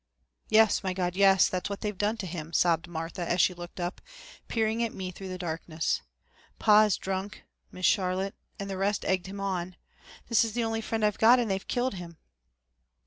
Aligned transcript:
"Yes, 0.49 0.83
my 0.83 0.95
God, 0.95 1.15
yes, 1.15 1.47
that's 1.47 1.69
what 1.69 1.81
they've 1.81 1.95
done 1.95 2.17
to 2.17 2.25
him," 2.25 2.53
sobbed 2.53 2.87
Martha 2.87 3.23
as 3.23 3.39
she 3.39 3.53
looked 3.53 3.79
up, 3.79 4.01
peering 4.47 4.81
at 4.83 4.95
me 4.95 5.11
through 5.11 5.27
the 5.27 5.37
darkness. 5.37 6.01
"Pa 6.57 6.85
is 6.85 6.97
drunk, 6.97 7.43
Miss 7.71 7.85
Charlotte; 7.85 8.33
and 8.57 8.67
the 8.67 8.77
rest 8.77 9.05
egged 9.05 9.27
him 9.27 9.39
on. 9.39 9.75
This 10.27 10.43
is 10.43 10.53
the 10.53 10.63
only 10.63 10.81
friend 10.81 11.05
I've 11.05 11.19
got 11.19 11.37
and 11.37 11.51
they've 11.51 11.67
killed 11.67 11.93
him." 11.93 12.17